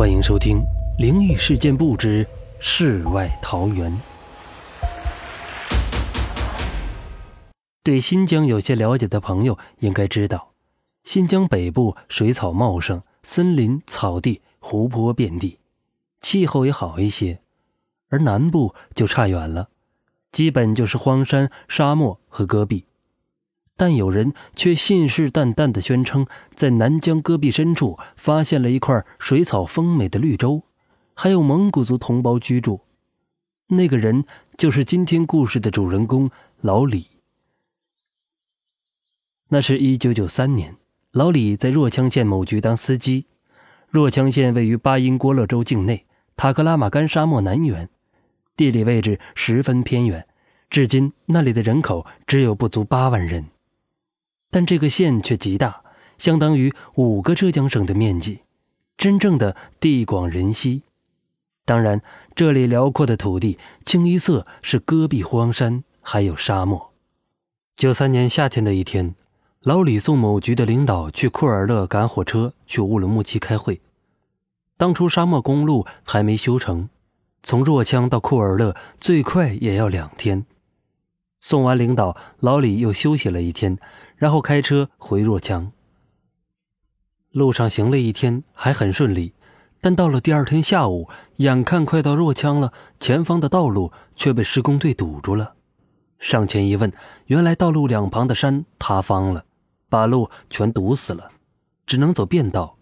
[0.00, 0.56] 欢迎收听
[0.98, 2.26] 《灵异事件簿之
[2.58, 3.92] 世外桃源》。
[7.82, 10.52] 对新疆有些了解的朋友应该知道，
[11.04, 15.58] 新疆北部水草茂盛，森林、草地、湖泊遍地，
[16.22, 17.40] 气候也好一些；
[18.08, 19.68] 而南部就差远了，
[20.32, 22.86] 基本就是荒山、沙漠和戈壁。
[23.80, 30.64] 但有人却信誓旦旦地宣称，在南疆戈壁深处发现了一块水草丰美的绿洲，
[31.14, 32.82] 还有蒙古族同胞居住。
[33.68, 34.26] 那个人
[34.58, 37.06] 就是今天故事的主人公老李。
[39.48, 40.76] 那是一九九三年，
[41.12, 43.24] 老李在若羌县某局当司机。
[43.88, 46.04] 若羌县位于巴音郭勒州境内，
[46.36, 47.88] 塔克拉玛干沙漠南缘，
[48.54, 50.28] 地理位置十分偏远，
[50.68, 53.46] 至今那里的人口只有不足八万人。
[54.50, 55.82] 但这个县却极大，
[56.18, 58.40] 相当于五个浙江省的面积，
[58.98, 60.82] 真正的地广人稀。
[61.64, 62.02] 当然，
[62.34, 66.92] 这里辽阔的土地清一色是戈壁荒山，还有沙漠。
[67.76, 69.14] 九三年夏天的一天，
[69.60, 73.80] 老李送某局的领导去库尔勒赶火车去乌鲁木齐开会。
[74.76, 76.88] 当初沙漠公路还没修成，
[77.42, 80.44] 从若羌到库尔勒最快也要两天。
[81.40, 83.78] 送完领导，老李又休息了一天。
[84.20, 85.70] 然后开车回若羌。
[87.30, 89.32] 路上行了一天，还很顺利，
[89.80, 95.54] 但到了第二天下午，眼看快到若羌了，前方的道路却被施工队堵住了。
[96.18, 96.92] 上前一问，
[97.28, 99.46] 原来道路两旁的山塌方了，
[99.88, 101.30] 把路全堵死了，
[101.86, 102.76] 只能走便道。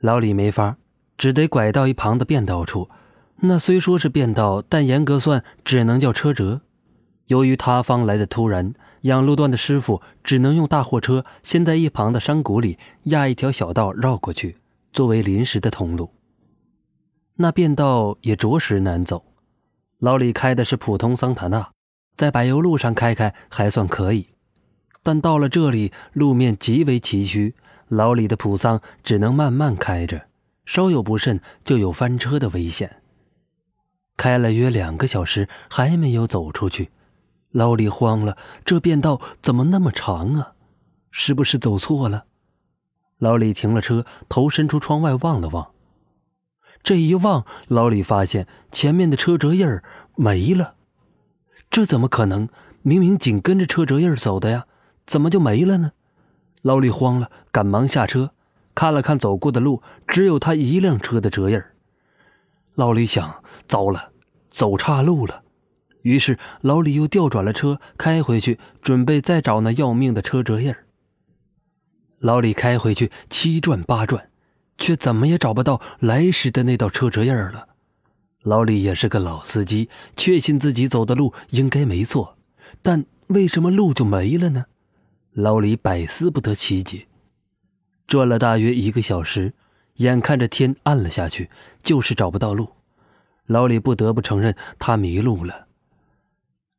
[0.00, 0.78] 老李没法，
[1.16, 2.90] 只得拐到一旁的便道处。
[3.36, 6.62] 那虽说是便道，但严格算只能叫车辙。
[7.28, 8.74] 由于塌方来的突然。
[9.04, 14.56] 养路段的师傅只能用大货车先在一旁的山谷里压一条小道绕过去，
[14.94, 16.10] 作为临时的通路。
[17.36, 19.22] 那便道也着实难走。
[19.98, 21.70] 老李开的是普通桑塔纳，
[22.16, 24.26] 在柏油路上开开还算可以，
[25.02, 27.52] 但到了这里路面极为崎岖，
[27.88, 30.28] 老李的普桑只能慢慢开着，
[30.64, 33.02] 稍有不慎就有翻车的危险。
[34.16, 36.90] 开了约两个小时，还没有走出去。
[37.54, 40.54] 老李慌了，这便道怎么那么长啊？
[41.12, 42.24] 是不是走错了？
[43.18, 45.70] 老李停了车，头伸出窗外望了望。
[46.82, 49.84] 这一望，老李发现前面的车辙印儿
[50.16, 50.74] 没了。
[51.70, 52.48] 这怎么可能？
[52.82, 54.66] 明明紧跟着车辙印儿走的呀，
[55.06, 55.92] 怎么就没了呢？
[56.62, 58.32] 老李慌了，赶忙下车，
[58.74, 61.76] 看了看走过的路，只有他一辆车的辙印儿。
[62.74, 64.10] 老李想：糟了，
[64.50, 65.43] 走岔路了。
[66.04, 70.84] 于是老李又调转了车，开回去，准备再找那要命的车辙印儿。
[72.20, 74.28] 老李开回去七转八转，
[74.76, 77.68] 却怎么也找不到来时的那道车辙印儿了。
[78.42, 82.36] 老李也是个老司机，确信自己走的路应该没错，
[82.82, 84.66] 但为什么路就没了呢？
[85.32, 87.06] 老李百思不得其解。
[88.06, 89.54] 转了大约一个小时，
[89.94, 91.48] 眼看着天暗了下去，
[91.82, 92.68] 就是找不到路。
[93.46, 95.66] 老李不得不承认，他迷路了。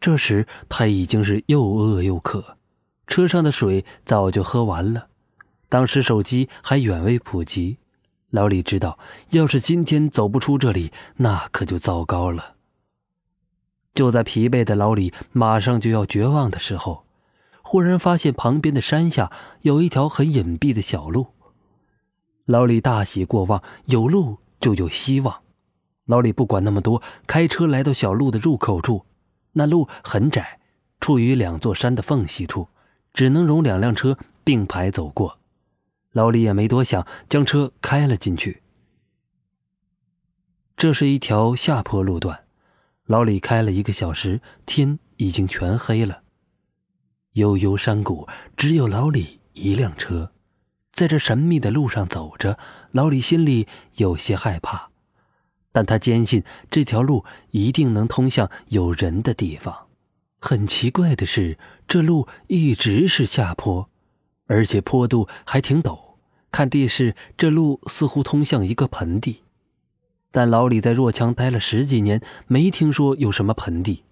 [0.00, 2.56] 这时他已经是又饿又渴，
[3.06, 5.08] 车上的水早就喝完了。
[5.68, 7.78] 当时手机还远未普及，
[8.30, 8.98] 老李知道，
[9.30, 12.54] 要是今天走不出这里，那可就糟糕了。
[13.94, 17.04] 就在疲惫的老李马上就要绝望的时候，
[17.62, 19.32] 忽然发现旁边的山下
[19.62, 21.28] 有一条很隐蔽的小路。
[22.44, 25.42] 老李大喜过望，有路就有希望。
[26.04, 29.04] 老李不管那么多，开车来到小路的入口处。
[29.58, 30.60] 那路很窄，
[31.00, 32.68] 处于两座山的缝隙处，
[33.14, 35.38] 只能容两辆车并排走过。
[36.12, 38.62] 老李也没多想，将车开了进去。
[40.76, 42.44] 这是一条下坡路段，
[43.06, 46.22] 老李开了一个小时，天已经全黑了。
[47.32, 48.28] 悠悠山谷，
[48.58, 50.32] 只有老李一辆车，
[50.92, 52.58] 在这神秘的路上走着，
[52.90, 54.90] 老李心里有些害怕。
[55.76, 59.88] 但他坚信这条路一定能通向有人的地方。
[60.40, 63.90] 很奇怪的是，这路一直是下坡，
[64.46, 65.98] 而且坡度还挺陡。
[66.50, 69.42] 看地势，这路似乎通向一个盆地。
[70.30, 74.04] 但老李在若羌待了十几年，没听说有什么盆地。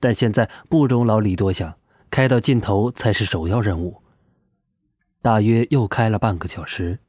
[0.00, 1.74] 但现在不容老李多想，
[2.10, 4.00] 开到尽头才是首要任务。
[5.20, 7.00] 大约又开了半个小时，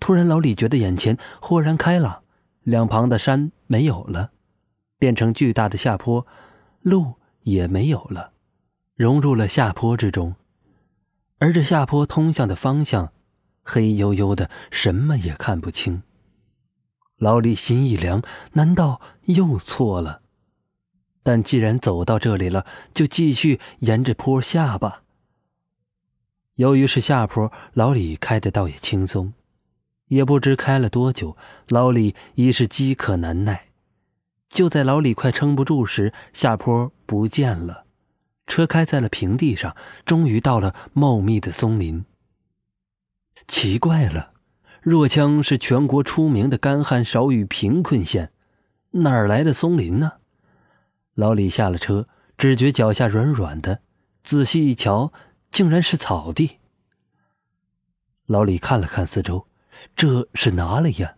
[0.00, 2.22] 突然老李觉得眼前豁然开朗。
[2.68, 4.30] 两旁的山没有了，
[4.98, 6.26] 变成巨大的下坡，
[6.82, 8.32] 路也没有了，
[8.94, 10.34] 融入了下坡之中。
[11.38, 13.14] 而这下坡通向的方向，
[13.62, 16.02] 黑黝黝的，什么也看不清。
[17.16, 18.22] 老李心一凉，
[18.52, 20.20] 难道又错了？
[21.22, 25.04] 但既然走到这里了，就继续沿着坡下吧。
[26.56, 29.32] 由于是下坡，老李开的倒也轻松。
[30.08, 31.36] 也不知开了多久，
[31.68, 33.68] 老李已是饥渴难耐。
[34.48, 37.84] 就在老李快撑不住时，下坡不见了，
[38.46, 39.76] 车开在了平地上，
[40.06, 42.04] 终于到了茂密的松林。
[43.46, 44.32] 奇怪了，
[44.80, 48.32] 若羌是全国出名的干旱少雨贫困县，
[48.92, 50.12] 哪儿来的松林呢？
[51.14, 52.08] 老李下了车，
[52.38, 53.82] 只觉脚下软软的，
[54.22, 55.12] 仔细一瞧，
[55.50, 56.58] 竟然是草地。
[58.26, 59.47] 老李看了看四周。
[59.96, 61.14] 这是哪里呀？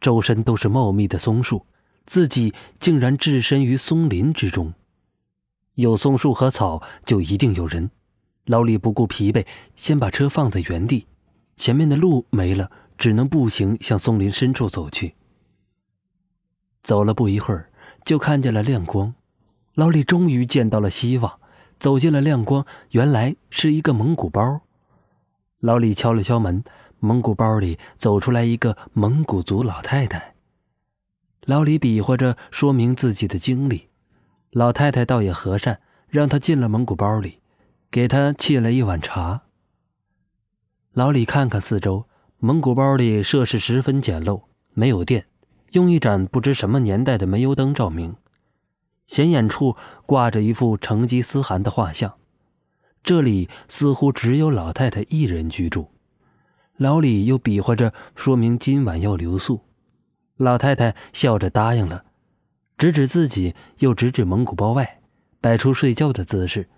[0.00, 1.66] 周身都是茂密的松树，
[2.04, 4.72] 自己竟然置身于松林之中。
[5.74, 7.90] 有松树和草，就一定有人。
[8.44, 9.44] 老李不顾疲惫，
[9.74, 11.06] 先把车放在原地。
[11.56, 15.14] 前面的路没了，只能步行向松林深处走去。
[16.82, 17.70] 走了不一会儿，
[18.04, 19.12] 就看见了亮光。
[19.74, 21.40] 老李终于见到了希望，
[21.80, 24.60] 走进了亮光，原来是一个蒙古包。
[25.60, 26.62] 老李敲了敲门。
[26.98, 30.34] 蒙古包里走出来一个蒙古族老太太。
[31.42, 33.88] 老李比划着说明自己的经历，
[34.50, 37.38] 老太太倒也和善，让他进了蒙古包里，
[37.90, 39.42] 给他沏了一碗茶。
[40.92, 42.06] 老李看看四周，
[42.38, 45.26] 蒙古包里设施十分简陋，没有电，
[45.72, 48.16] 用一盏不知什么年代的煤油灯照明。
[49.06, 52.14] 显眼处挂着一幅成吉思汗的画像，
[53.04, 55.88] 这里似乎只有老太太一人居住。
[56.78, 59.62] 老李又比划着说明今晚要留宿，
[60.36, 62.04] 老太太笑着答应了，
[62.76, 65.00] 指指自己，又指指蒙古包外，
[65.40, 66.68] 摆出睡觉的姿势。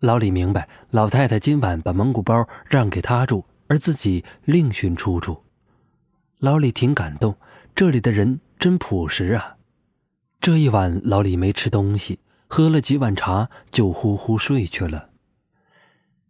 [0.00, 5.44] 老李明白，老太太今晚把蒙古包让给他住，而自己另寻出处。
[6.40, 7.36] 老李挺感动，
[7.72, 9.56] 这里的人真朴实啊。
[10.40, 12.18] 这一晚，老李没吃东西，
[12.48, 15.10] 喝了几碗茶，就呼呼睡去了。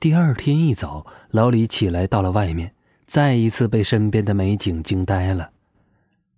[0.04, 2.74] 第二天一早，老李起来到了外面，
[3.06, 5.48] 再一次被身边的美景惊呆了。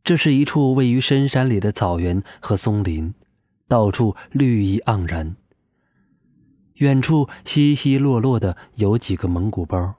[0.04, 3.12] 这是一处位于深山里的草原和松林，
[3.66, 5.34] 到处绿意盎然。
[6.74, 9.94] 远处稀稀落落的有几个蒙古包，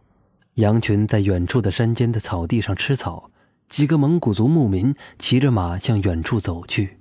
[0.53, 3.29] 羊群在远处的山间的草地上吃草。
[3.67, 6.95] 几个蒙古族牧民骑着马向远处走去。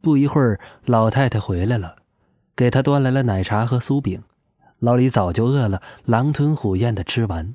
[0.00, 1.98] 不一会儿，老太太回来了，
[2.56, 4.20] 给他端来了奶茶和酥饼。
[4.78, 7.54] 老李早就饿了，狼吞虎咽的吃完。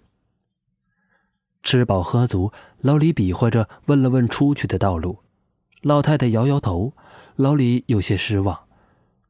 [1.64, 5.20] 吃饱喝足，老李比划着问了问出去的道路，
[5.82, 6.94] 老太太摇摇头。
[7.36, 8.60] 老李有些失望，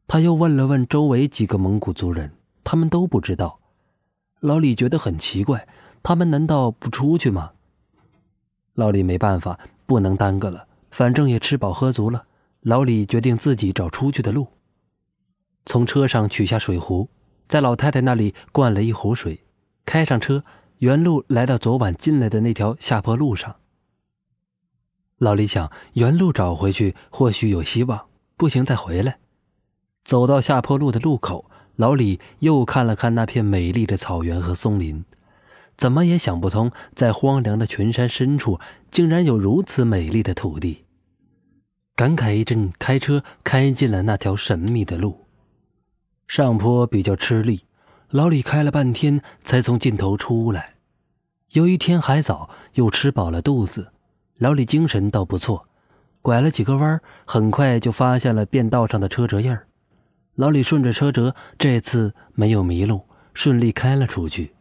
[0.07, 2.31] 他又问了问周围几个蒙古族人，
[2.63, 3.59] 他们都不知道。
[4.39, 5.67] 老李觉得很奇怪，
[6.01, 7.51] 他们难道不出去吗？
[8.73, 12.25] 老李没办法，不能耽搁了，反正也吃饱喝足了。
[12.61, 14.47] 老李决定自己找出去的路，
[15.65, 17.09] 从车上取下水壶。
[17.47, 19.43] 在老太太那里灌了一壶水，
[19.85, 20.43] 开上车，
[20.79, 23.55] 原路来到昨晚进来的那条下坡路上。
[25.17, 28.07] 老李想，原路找回去或许有希望，
[28.37, 29.19] 不行再回来。
[30.03, 35.05] 走到下坡路的路口，老李又看了看那片美丽的草原和松林，
[35.77, 38.59] 怎么也想不通，在荒凉的群山深处，
[38.89, 40.85] 竟然有如此美丽的土地。
[41.95, 45.27] 感慨一阵，开车开进了那条神秘的路。
[46.31, 47.65] 上坡比较吃力，
[48.11, 50.75] 老李开了半天才从尽头出来。
[51.49, 53.91] 由于天还早，又吃饱了肚子，
[54.37, 55.67] 老李精神倒不错。
[56.21, 59.67] 拐了几个弯，很快就发现了便道上的车辙印儿。
[60.35, 63.01] 老李顺着车辙，这次没有迷路，
[63.33, 64.53] 顺利开了出去。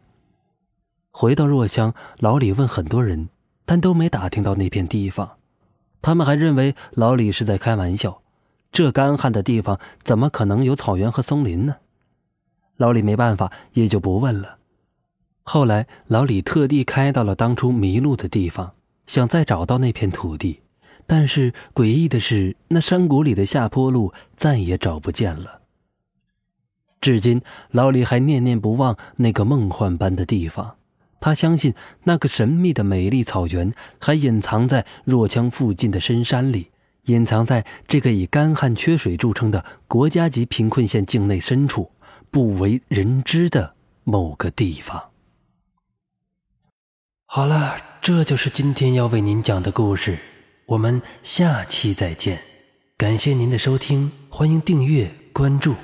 [1.11, 3.29] 回到若乡，老李问很多人，
[3.63, 5.37] 但都没打听到那片地方。
[6.01, 8.20] 他们还认为老李是在开玩笑。
[8.71, 11.75] 这干旱的地方怎么可能有草原和松林呢？
[12.77, 14.57] 老李没办法，也就不问了。
[15.43, 18.73] 后来，老李特地开到了当初迷路的地方，
[19.05, 20.61] 想再找到那片土地。
[21.05, 25.59] 但是诡异的是，那山谷里的下坡路再也找不见了。
[27.01, 30.77] 至今，老李还念念不忘那个梦幻般的地方。
[31.19, 31.73] 他相信，
[32.05, 36.69] 那个神秘的美丽草原还隐藏在若羌附近的深山里。
[37.05, 41.91] 隐藏在这个以干旱缺水著称的国家级贫困县境内深处，
[42.29, 45.09] 不为人知的某个地方。
[47.25, 50.19] 好了，这就是今天要为您讲的故事，
[50.65, 52.39] 我们下期再见。
[52.97, 55.75] 感谢您的收听，欢迎订阅关注。